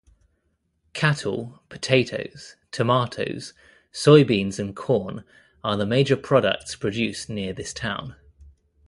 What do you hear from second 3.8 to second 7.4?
soybeans and corn are the major products produced